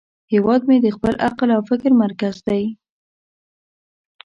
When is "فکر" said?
1.69-1.91